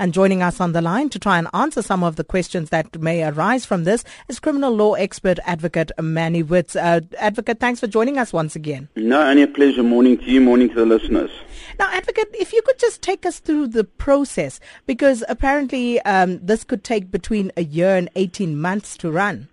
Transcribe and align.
And 0.00 0.14
joining 0.14 0.42
us 0.42 0.62
on 0.62 0.72
the 0.72 0.80
line 0.80 1.10
to 1.10 1.18
try 1.18 1.36
and 1.36 1.46
answer 1.52 1.82
some 1.82 2.02
of 2.02 2.16
the 2.16 2.24
questions 2.24 2.70
that 2.70 2.98
may 2.98 3.22
arise 3.22 3.66
from 3.66 3.84
this 3.84 4.02
is 4.28 4.40
criminal 4.40 4.74
law 4.74 4.94
expert 4.94 5.38
advocate 5.44 5.92
Mannie 6.00 6.42
Witz. 6.42 6.74
Uh, 6.74 7.02
advocate, 7.18 7.60
thanks 7.60 7.80
for 7.80 7.86
joining 7.86 8.16
us 8.16 8.32
once 8.32 8.56
again. 8.56 8.88
No, 8.96 9.20
only 9.20 9.42
a 9.42 9.46
pleasure. 9.46 9.82
Morning 9.82 10.16
to 10.16 10.24
you, 10.24 10.40
morning 10.40 10.70
to 10.70 10.74
the 10.74 10.86
listeners. 10.86 11.30
Now, 11.78 11.90
advocate, 11.92 12.28
if 12.32 12.54
you 12.54 12.62
could 12.62 12.78
just 12.78 13.02
take 13.02 13.26
us 13.26 13.40
through 13.40 13.66
the 13.66 13.84
process, 13.84 14.58
because 14.86 15.22
apparently 15.28 16.00
um, 16.06 16.38
this 16.38 16.64
could 16.64 16.82
take 16.82 17.10
between 17.10 17.52
a 17.58 17.64
year 17.64 17.94
and 17.94 18.08
18 18.16 18.58
months 18.58 18.96
to 18.96 19.10
run. 19.10 19.48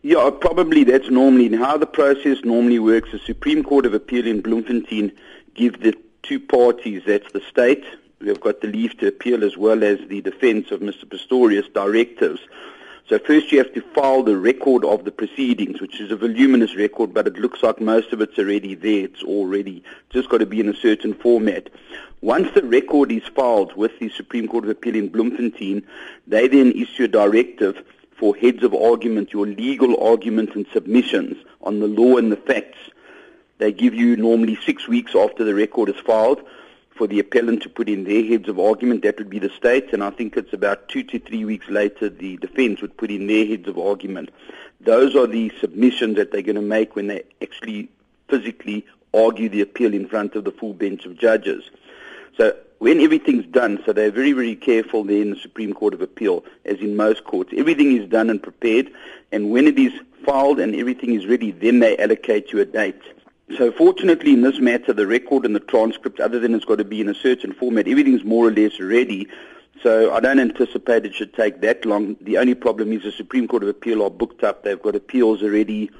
Yeah, 0.00 0.30
probably 0.40 0.84
that's 0.84 1.10
normally 1.10 1.54
how 1.54 1.76
the 1.76 1.86
process 1.86 2.38
normally 2.44 2.78
works. 2.78 3.12
The 3.12 3.18
Supreme 3.18 3.62
Court 3.62 3.84
of 3.84 3.92
Appeal 3.92 4.26
in 4.26 4.40
Bloemfontein 4.40 5.12
give 5.54 5.82
the 5.82 5.94
two 6.22 6.40
parties, 6.40 7.02
that's 7.06 7.30
the 7.32 7.42
state, 7.42 7.84
who 8.20 8.28
have 8.28 8.40
got 8.40 8.60
the 8.60 8.68
leave 8.68 8.96
to 8.98 9.08
appeal, 9.08 9.42
as 9.42 9.56
well 9.56 9.82
as 9.82 9.98
the 10.08 10.20
defence 10.20 10.70
of 10.70 10.80
Mr. 10.80 11.06
Pistorius, 11.06 11.72
directives. 11.72 12.40
So 13.08 13.18
first 13.18 13.50
you 13.50 13.58
have 13.58 13.72
to 13.72 13.80
file 13.80 14.22
the 14.22 14.36
record 14.36 14.84
of 14.84 15.04
the 15.04 15.10
proceedings, 15.10 15.80
which 15.80 16.00
is 16.00 16.12
a 16.12 16.16
voluminous 16.16 16.76
record, 16.76 17.14
but 17.14 17.26
it 17.26 17.38
looks 17.38 17.62
like 17.62 17.80
most 17.80 18.12
of 18.12 18.20
it's 18.20 18.38
already 18.38 18.74
there. 18.74 19.04
It's 19.04 19.22
already 19.22 19.82
just 20.10 20.28
got 20.28 20.38
to 20.38 20.46
be 20.46 20.60
in 20.60 20.68
a 20.68 20.76
certain 20.76 21.14
format. 21.14 21.70
Once 22.20 22.48
the 22.54 22.62
record 22.62 23.10
is 23.10 23.26
filed 23.34 23.74
with 23.74 23.98
the 23.98 24.10
Supreme 24.10 24.46
Court 24.46 24.64
of 24.64 24.70
Appeal 24.70 24.96
in 24.96 25.08
Bloemfontein, 25.08 25.82
they 26.26 26.46
then 26.46 26.72
issue 26.72 27.04
a 27.04 27.08
directive 27.08 27.82
for 28.18 28.36
heads 28.36 28.62
of 28.62 28.74
argument, 28.74 29.32
your 29.32 29.46
legal 29.46 29.98
arguments 29.98 30.54
and 30.54 30.66
submissions 30.74 31.42
on 31.62 31.80
the 31.80 31.88
law 31.88 32.18
and 32.18 32.30
the 32.30 32.36
facts. 32.36 32.78
They 33.56 33.72
give 33.72 33.94
you 33.94 34.16
normally 34.16 34.58
six 34.66 34.86
weeks 34.86 35.16
after 35.16 35.42
the 35.42 35.54
record 35.54 35.88
is 35.88 35.96
filed 35.96 36.46
for 37.00 37.06
the 37.06 37.18
appellant 37.18 37.62
to 37.62 37.68
put 37.70 37.88
in 37.88 38.04
their 38.04 38.22
heads 38.22 38.46
of 38.46 38.58
argument. 38.58 39.02
That 39.04 39.16
would 39.16 39.30
be 39.30 39.38
the 39.38 39.48
state, 39.48 39.94
and 39.94 40.04
I 40.04 40.10
think 40.10 40.36
it's 40.36 40.52
about 40.52 40.90
two 40.90 41.02
to 41.04 41.18
three 41.18 41.46
weeks 41.46 41.66
later 41.70 42.10
the 42.10 42.36
defense 42.36 42.82
would 42.82 42.94
put 42.98 43.10
in 43.10 43.26
their 43.26 43.46
heads 43.46 43.66
of 43.68 43.78
argument. 43.78 44.30
Those 44.82 45.16
are 45.16 45.26
the 45.26 45.50
submissions 45.60 46.16
that 46.16 46.30
they're 46.30 46.42
going 46.42 46.56
to 46.56 46.60
make 46.60 46.96
when 46.96 47.06
they 47.06 47.22
actually 47.40 47.88
physically 48.28 48.84
argue 49.14 49.48
the 49.48 49.62
appeal 49.62 49.94
in 49.94 50.08
front 50.08 50.34
of 50.34 50.44
the 50.44 50.50
full 50.50 50.74
bench 50.74 51.06
of 51.06 51.16
judges. 51.16 51.70
So 52.36 52.54
when 52.80 53.00
everything's 53.00 53.46
done, 53.46 53.82
so 53.86 53.94
they're 53.94 54.10
very, 54.10 54.32
very 54.32 54.54
careful 54.54 55.02
there 55.02 55.22
in 55.22 55.30
the 55.30 55.40
Supreme 55.40 55.72
Court 55.72 55.94
of 55.94 56.02
Appeal, 56.02 56.44
as 56.66 56.80
in 56.80 56.96
most 56.96 57.24
courts. 57.24 57.50
Everything 57.56 57.96
is 57.96 58.10
done 58.10 58.28
and 58.28 58.42
prepared, 58.42 58.90
and 59.32 59.50
when 59.50 59.66
it 59.66 59.78
is 59.78 59.94
filed 60.26 60.60
and 60.60 60.74
everything 60.74 61.14
is 61.14 61.26
ready, 61.26 61.50
then 61.50 61.78
they 61.78 61.96
allocate 61.96 62.52
you 62.52 62.60
a 62.60 62.66
date. 62.66 63.00
So 63.56 63.72
fortunately 63.72 64.32
in 64.32 64.42
this 64.42 64.58
matter, 64.58 64.92
the 64.92 65.06
record 65.06 65.44
and 65.44 65.54
the 65.54 65.60
transcript, 65.60 66.20
other 66.20 66.38
than 66.38 66.54
it's 66.54 66.64
got 66.64 66.76
to 66.76 66.84
be 66.84 67.00
in 67.00 67.08
a 67.08 67.14
certain 67.14 67.52
format, 67.52 67.88
everything's 67.88 68.24
more 68.24 68.46
or 68.46 68.52
less 68.52 68.78
ready. 68.80 69.28
So 69.82 70.12
I 70.12 70.20
don't 70.20 70.38
anticipate 70.38 71.04
it 71.04 71.14
should 71.14 71.34
take 71.34 71.60
that 71.62 71.84
long. 71.84 72.16
The 72.20 72.38
only 72.38 72.54
problem 72.54 72.92
is 72.92 73.02
the 73.02 73.12
Supreme 73.12 73.48
Court 73.48 73.62
of 73.62 73.68
Appeal 73.68 74.02
are 74.02 74.10
booked 74.10 74.44
up. 74.44 74.62
They've 74.62 74.80
got 74.80 74.94
appeals 74.94 75.42
already, 75.42 75.90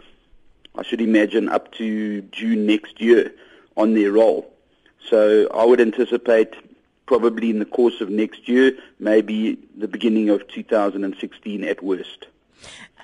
I 0.77 0.83
should 0.83 1.01
imagine, 1.01 1.49
up 1.49 1.73
to 1.75 2.23
June 2.23 2.67
next 2.67 3.01
year 3.01 3.33
on 3.77 3.95
their 3.95 4.13
roll. 4.13 4.53
So 5.09 5.49
I 5.53 5.65
would 5.65 5.81
anticipate 5.81 6.55
probably 7.07 7.51
in 7.51 7.59
the 7.59 7.65
course 7.65 8.01
of 8.01 8.11
next 8.11 8.49
year, 8.49 8.73
maybe 9.01 9.59
the 9.77 9.89
beginning 9.89 10.29
of 10.31 10.47
2016 10.49 11.65
at 11.65 11.83
worst. 11.83 12.27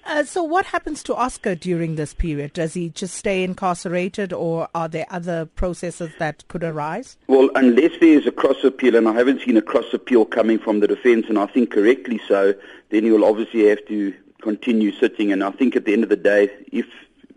Uh, 0.09 0.23
so 0.23 0.41
what 0.41 0.67
happens 0.67 1.03
to 1.03 1.13
Oscar 1.17 1.57
during 1.57 1.97
this 1.97 2.15
period? 2.15 2.53
Does 2.53 2.75
he 2.75 2.91
just 2.91 3.15
stay 3.15 3.43
incarcerated 3.43 4.33
or 4.33 4.69
are 4.73 4.87
there 4.87 5.07
other 5.11 5.47
processes 5.47 6.13
that 6.21 6.47
could 6.47 6.63
arise? 6.63 7.17
Well, 7.27 7.51
unless 7.57 7.91
there 7.99 8.17
is 8.17 8.25
a 8.25 8.31
cross 8.31 8.63
appeal, 8.63 8.95
and 8.95 9.09
I 9.09 9.15
haven't 9.15 9.41
seen 9.41 9.57
a 9.57 9.63
cross 9.63 9.93
appeal 9.93 10.25
coming 10.25 10.61
from 10.61 10.79
the 10.79 10.87
defense, 10.87 11.27
and 11.29 11.37
I 11.37 11.47
think 11.47 11.73
correctly 11.73 12.21
so, 12.29 12.55
then 12.91 13.03
he 13.03 13.11
will 13.11 13.25
obviously 13.25 13.67
have 13.67 13.85
to 13.89 14.15
continue 14.43 14.93
sitting. 14.93 15.33
And 15.33 15.43
I 15.43 15.51
think 15.51 15.75
at 15.75 15.87
the 15.87 15.93
end 15.93 16.05
of 16.05 16.09
the 16.09 16.17
day, 16.17 16.51
if, 16.71 16.87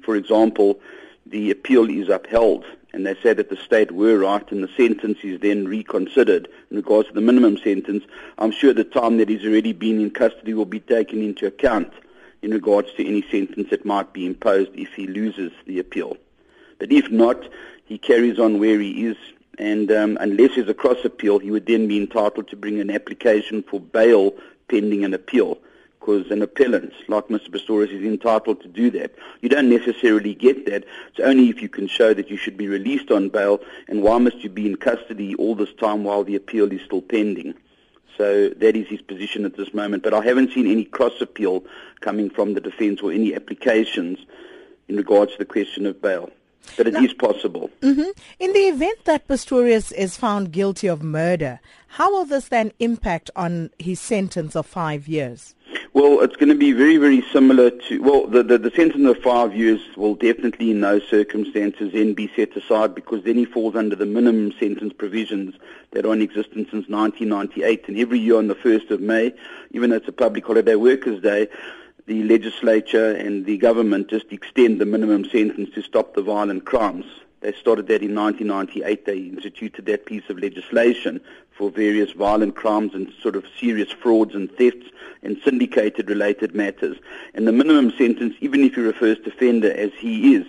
for 0.03 0.15
example, 0.15 0.79
the 1.25 1.49
appeal 1.49 1.89
is 1.89 2.07
upheld, 2.07 2.65
and 2.93 3.03
they 3.03 3.15
say 3.15 3.33
that 3.33 3.49
the 3.49 3.57
state 3.57 3.91
were 3.91 4.19
right 4.19 4.51
and 4.51 4.63
the 4.63 4.71
sentence 4.77 5.17
is 5.23 5.39
then 5.39 5.67
reconsidered 5.67 6.47
in 6.69 6.77
regards 6.77 7.07
to 7.07 7.15
the 7.15 7.21
minimum 7.21 7.57
sentence, 7.57 8.03
I'm 8.37 8.51
sure 8.51 8.75
the 8.75 8.83
time 8.83 9.17
that 9.17 9.29
he's 9.29 9.43
already 9.43 9.73
been 9.73 9.99
in 9.99 10.11
custody 10.11 10.53
will 10.53 10.65
be 10.65 10.81
taken 10.81 11.23
into 11.23 11.47
account 11.47 11.91
in 12.41 12.51
regards 12.51 12.91
to 12.93 13.05
any 13.05 13.23
sentence 13.29 13.69
that 13.69 13.85
might 13.85 14.13
be 14.13 14.25
imposed 14.25 14.71
if 14.73 14.93
he 14.93 15.07
loses 15.07 15.51
the 15.65 15.79
appeal. 15.79 16.17
But 16.77 16.91
if 16.91 17.11
not, 17.11 17.47
he 17.85 17.97
carries 17.97 18.39
on 18.39 18.59
where 18.59 18.79
he 18.79 19.05
is, 19.05 19.17
and 19.57 19.91
um, 19.91 20.17
unless 20.21 20.55
there's 20.55 20.69
a 20.69 20.73
cross 20.73 21.03
appeal, 21.03 21.39
he 21.39 21.51
would 21.51 21.65
then 21.65 21.87
be 21.87 21.97
entitled 21.97 22.47
to 22.49 22.55
bring 22.55 22.79
an 22.79 22.89
application 22.89 23.63
for 23.63 23.79
bail 23.79 24.33
pending 24.69 25.03
an 25.03 25.13
appeal, 25.13 25.57
because 25.99 26.31
an 26.31 26.41
appellant, 26.41 26.93
like 27.09 27.27
Mr. 27.27 27.49
Pistorius, 27.49 27.91
is 27.91 28.05
entitled 28.05 28.61
to 28.61 28.67
do 28.67 28.89
that. 28.91 29.13
You 29.41 29.49
don't 29.49 29.69
necessarily 29.69 30.33
get 30.33 30.65
that. 30.67 30.85
It's 31.09 31.19
only 31.21 31.49
if 31.49 31.61
you 31.61 31.67
can 31.67 31.87
show 31.87 32.13
that 32.13 32.29
you 32.29 32.37
should 32.37 32.55
be 32.55 32.67
released 32.67 33.11
on 33.11 33.29
bail, 33.29 33.59
and 33.87 34.01
why 34.01 34.17
must 34.19 34.37
you 34.37 34.49
be 34.49 34.65
in 34.65 34.77
custody 34.77 35.35
all 35.35 35.55
this 35.55 35.73
time 35.73 36.03
while 36.03 36.23
the 36.23 36.35
appeal 36.35 36.71
is 36.71 36.81
still 36.83 37.01
pending? 37.01 37.55
So 38.19 38.49
that 38.49 38.75
is 38.75 38.85
his 38.89 39.01
position 39.01 39.45
at 39.45 39.55
this 39.55 39.73
moment. 39.73 40.03
But 40.03 40.13
I 40.13 40.21
haven't 40.21 40.51
seen 40.51 40.67
any 40.69 40.83
cross 40.83 41.21
appeal 41.21 41.63
coming 42.01 42.29
from 42.29 42.53
the 42.53 42.59
defence 42.59 42.99
or 43.01 43.13
any 43.13 43.33
applications 43.33 44.19
in 44.89 44.97
regards 44.97 45.31
to 45.31 45.37
the 45.37 45.45
question 45.45 45.85
of 45.85 46.01
bail. 46.01 46.29
But 46.75 46.87
it 46.87 46.95
now, 46.95 47.01
is 47.01 47.13
possible. 47.13 47.69
Mm-hmm. 47.81 48.09
In 48.39 48.51
the 48.51 48.67
event 48.67 49.05
that 49.05 49.25
Pistorius 49.29 49.93
is 49.93 50.17
found 50.17 50.51
guilty 50.51 50.87
of 50.87 51.01
murder, 51.01 51.61
how 51.87 52.11
will 52.11 52.25
this 52.25 52.49
then 52.49 52.73
impact 52.79 53.31
on 53.37 53.69
his 53.79 54.01
sentence 54.01 54.53
of 54.53 54.65
five 54.65 55.07
years? 55.07 55.55
Well, 55.91 56.21
it's 56.21 56.35
going 56.35 56.49
to 56.49 56.55
be 56.55 56.71
very, 56.71 56.97
very 56.97 57.23
similar 57.33 57.71
to, 57.71 58.01
well, 58.03 58.27
the, 58.27 58.43
the, 58.43 58.59
the, 58.59 58.69
sentence 58.69 59.09
of 59.09 59.23
five 59.23 59.55
years 59.55 59.81
will 59.97 60.13
definitely 60.13 60.69
in 60.69 60.81
those 60.81 61.01
circumstances 61.07 61.93
then 61.93 62.13
be 62.13 62.31
set 62.35 62.55
aside 62.55 62.93
because 62.93 63.23
then 63.23 63.37
he 63.37 63.45
falls 63.45 63.75
under 63.75 63.95
the 63.95 64.05
minimum 64.05 64.51
sentence 64.59 64.93
provisions 64.93 65.55
that 65.91 66.05
are 66.05 66.13
in 66.13 66.21
existence 66.21 66.69
since 66.69 66.87
1998. 66.87 67.87
And 67.87 67.97
every 67.97 68.19
year 68.19 68.37
on 68.37 68.47
the 68.47 68.55
1st 68.55 68.91
of 68.91 69.01
May, 69.01 69.33
even 69.71 69.89
though 69.89 69.95
it's 69.95 70.07
a 70.07 70.11
public 70.11 70.45
holiday 70.45 70.75
workers' 70.75 71.23
day, 71.23 71.47
the 72.05 72.21
legislature 72.23 73.13
and 73.13 73.47
the 73.47 73.57
government 73.57 74.09
just 74.09 74.31
extend 74.31 74.79
the 74.79 74.85
minimum 74.85 75.25
sentence 75.25 75.73
to 75.73 75.81
stop 75.81 76.13
the 76.13 76.21
violent 76.21 76.65
crimes. 76.65 77.05
They 77.41 77.53
started 77.53 77.87
that 77.87 78.03
in 78.03 78.15
1998. 78.15 79.05
They 79.05 79.17
instituted 79.17 79.85
that 79.85 80.05
piece 80.05 80.29
of 80.29 80.39
legislation 80.39 81.21
for 81.51 81.69
various 81.69 82.11
violent 82.11 82.55
crimes 82.55 82.93
and 82.93 83.11
sort 83.21 83.35
of 83.35 83.45
serious 83.59 83.91
frauds 83.91 84.35
and 84.35 84.51
thefts 84.57 84.87
and 85.23 85.37
syndicated 85.43 86.09
related 86.09 86.53
matters. 86.53 86.97
And 87.33 87.47
the 87.47 87.51
minimum 87.51 87.91
sentence, 87.97 88.35
even 88.41 88.63
if 88.63 88.75
you're 88.75 88.89
a 88.89 88.93
first 88.93 89.21
offender, 89.25 89.71
as 89.71 89.91
he 89.97 90.35
is, 90.35 90.45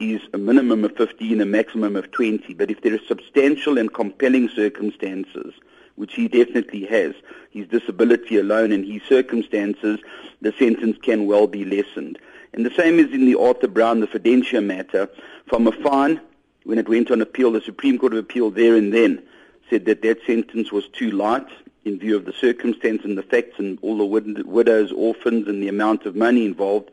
is 0.00 0.20
a 0.32 0.38
minimum 0.38 0.84
of 0.84 0.96
15, 0.96 1.40
a 1.40 1.46
maximum 1.46 1.96
of 1.96 2.10
20. 2.10 2.54
But 2.54 2.70
if 2.70 2.82
there 2.82 2.94
are 2.94 3.06
substantial 3.06 3.78
and 3.78 3.92
compelling 3.92 4.48
circumstances, 4.48 5.54
which 5.96 6.14
he 6.14 6.28
definitely 6.28 6.84
has, 6.86 7.14
his 7.50 7.66
disability 7.68 8.38
alone 8.38 8.70
and 8.70 8.84
his 8.84 9.02
circumstances, 9.08 9.98
the 10.40 10.52
sentence 10.58 10.96
can 11.02 11.26
well 11.26 11.46
be 11.46 11.64
lessened. 11.64 12.18
And 12.52 12.64
the 12.64 12.74
same 12.74 12.98
is 12.98 13.12
in 13.12 13.26
the 13.26 13.38
Arthur 13.38 13.68
Brown, 13.68 14.00
the 14.00 14.06
Fidentia 14.06 14.64
matter. 14.64 15.08
From 15.46 15.66
a 15.66 15.72
fine, 15.72 16.20
when 16.64 16.78
it 16.78 16.88
went 16.88 17.10
on 17.10 17.20
appeal, 17.20 17.52
the 17.52 17.60
Supreme 17.60 17.98
Court 17.98 18.12
of 18.12 18.18
Appeal 18.18 18.50
there 18.50 18.76
and 18.76 18.92
then 18.92 19.22
said 19.70 19.84
that 19.84 20.02
that 20.02 20.18
sentence 20.26 20.72
was 20.72 20.88
too 20.88 21.10
light 21.10 21.46
in 21.84 21.98
view 21.98 22.16
of 22.16 22.24
the 22.24 22.32
circumstance 22.32 23.04
and 23.04 23.16
the 23.16 23.22
facts 23.22 23.58
and 23.58 23.78
all 23.82 23.96
the 23.96 24.04
wid- 24.04 24.46
widows, 24.46 24.92
orphans, 24.92 25.48
and 25.48 25.62
the 25.62 25.68
amount 25.68 26.04
of 26.06 26.14
money 26.14 26.44
involved, 26.44 26.90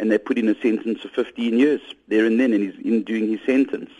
and 0.00 0.10
they 0.10 0.18
put 0.18 0.38
in 0.38 0.48
a 0.48 0.60
sentence 0.60 1.04
of 1.04 1.10
15 1.10 1.58
years 1.58 1.80
there 2.08 2.24
and 2.24 2.38
then, 2.40 2.52
and 2.52 2.62
he's 2.62 2.84
in 2.84 3.02
doing 3.02 3.28
his 3.28 3.40
sentence. 3.44 3.90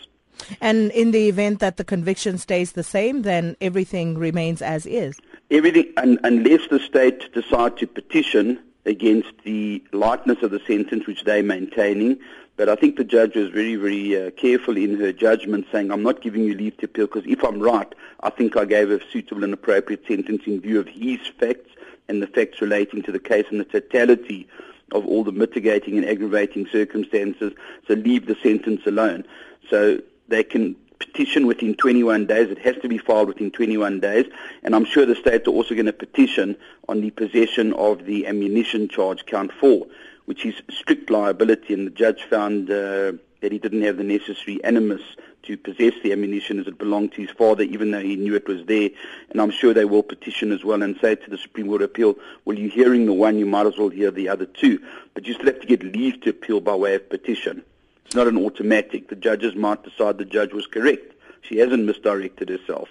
And 0.61 0.91
in 0.93 1.11
the 1.11 1.29
event 1.29 1.59
that 1.61 1.77
the 1.77 1.85
conviction 1.85 2.39
stays 2.39 2.73
the 2.73 2.85
same, 2.85 3.23
then 3.23 3.57
everything 3.61 4.17
remains 4.17 4.63
as 4.63 4.87
is. 4.87 5.19
Everything, 5.51 5.93
un- 5.97 6.19
unless 6.23 6.69
the 6.69 6.79
state 6.79 7.33
decide 7.33 7.77
to 7.79 7.87
petition 7.87 8.59
against 8.89 9.33
the 9.45 9.83
lightness 9.93 10.43
of 10.43 10.51
the 10.51 10.61
sentence, 10.67 11.07
which 11.07 11.25
they're 11.25 11.43
maintaining. 11.43 12.19
But 12.57 12.69
I 12.69 12.75
think 12.75 12.97
the 12.97 13.05
judge 13.05 13.37
was 13.37 13.51
very, 13.51 13.77
very 13.77 14.21
uh, 14.21 14.31
careful 14.33 14.77
in 14.77 14.99
her 14.99 15.13
judgment, 15.13 15.67
saying, 15.71 15.93
I'm 15.93 16.03
not 16.03 16.23
giving 16.23 16.43
you 16.43 16.55
leave 16.55 16.77
to 16.79 16.87
appeal 16.87 17.07
because 17.07 17.25
if 17.27 17.45
I'm 17.45 17.61
right, 17.61 17.95
I 18.21 18.31
think 18.31 18.57
I 18.57 18.65
gave 18.65 18.91
a 18.91 19.01
suitable 19.13 19.45
and 19.45 19.55
appropriate 19.55 20.07
sentence 20.09 20.43
in 20.47 20.61
view 20.61 20.81
of 20.81 20.89
his 20.89 21.21
facts 21.39 21.71
and 22.09 22.21
the 22.23 22.27
facts 22.27 22.61
relating 22.61 23.03
to 23.03 23.13
the 23.13 23.21
case 23.21 23.47
and 23.51 23.61
the 23.61 23.65
totality 23.65 24.49
of 24.93 25.07
all 25.07 25.23
the 25.23 25.33
mitigating 25.33 25.99
and 25.99 26.07
aggravating 26.07 26.67
circumstances. 26.67 27.53
So 27.87 27.95
leave 27.95 28.27
the 28.27 28.37
sentence 28.43 28.81
alone. 28.87 29.25
So 29.69 30.01
they 30.29 30.43
can 30.43 30.75
petition 30.99 31.47
within 31.47 31.75
21 31.75 32.27
days. 32.27 32.51
It 32.51 32.59
has 32.59 32.77
to 32.83 32.89
be 32.89 32.99
filed 32.99 33.29
within 33.29 33.51
21 33.51 34.01
days. 34.01 34.27
And 34.63 34.75
I'm 34.75 34.85
sure 34.85 35.07
the 35.07 35.15
states 35.15 35.47
are 35.49 35.53
also 35.53 35.75
going 35.75 35.87
to 35.87 35.93
petition 35.93 36.57
on 36.89 37.01
the 37.01 37.11
possession 37.11 37.73
of 37.75 38.05
the 38.05 38.27
ammunition 38.27 38.89
charge 38.89 39.27
count 39.27 39.53
four, 39.53 39.87
which 40.27 40.45
is 40.45 40.55
strict 40.71 41.11
liability. 41.11 41.75
And 41.75 41.87
the 41.87 41.91
judge 41.91 42.25
found 42.25 42.71
uh, 42.71 43.13
that 43.41 43.53
he 43.53 43.59
didn't 43.59 43.83
have 43.83 43.97
the 43.97 44.05
necessary 44.05 44.63
animus 44.65 45.03
to 45.43 45.57
possess 45.57 45.95
the 46.03 46.13
ammunition 46.13 46.59
as 46.59 46.67
it 46.67 46.79
belonged 46.79 47.13
to 47.13 47.23
his 47.23 47.31
father, 47.31 47.63
even 47.63 47.91
though 47.91 48.01
he 48.01 48.17
knew 48.17 48.35
it 48.35 48.49
was 48.49 48.67
there. 48.67 48.91
And 49.31 49.41
I'm 49.41 49.51
sure 49.51 49.73
they 49.73 49.85
will 49.85 50.03
petition 50.03 50.53
as 50.53 50.65
well 50.65 50.83
and 50.83 50.99
say 51.01 51.15
to 51.15 51.31
the 51.31 51.39
Supreme 51.39 51.69
Court 51.69 51.83
of 51.83 51.91
Appeal, 51.91 52.17
well, 52.45 52.59
you're 52.59 52.71
hearing 52.71 53.07
the 53.07 53.13
one, 53.13 53.39
you 53.39 53.47
might 53.47 53.67
as 53.67 53.79
well 53.79 53.89
hear 53.89 54.11
the 54.11 54.29
other 54.29 54.47
two. 54.47 54.81
But 55.15 55.27
you 55.27 55.35
still 55.35 55.47
have 55.47 55.61
to 55.61 55.67
get 55.67 55.83
leave 55.83 56.21
to 56.23 56.31
appeal 56.31 56.61
by 56.61 56.75
way 56.75 56.97
of 56.97 57.09
petition. 57.09 57.63
It's 58.09 58.17
not 58.17 58.27
an 58.27 58.39
automatic. 58.39 59.11
The 59.11 59.17
judges 59.17 59.55
might 59.55 59.85
decide 59.85 60.17
the 60.17 60.25
judge 60.25 60.55
was 60.55 60.67
correct. 60.67 61.13
She 61.43 61.59
hasn't 61.59 61.85
misdirected 61.85 62.49
herself, 62.49 62.89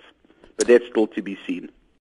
but 0.58 0.68
that's 0.68 0.86
still 0.86 1.08
to 1.08 1.24
be 1.24 1.40
seen. 1.48 1.72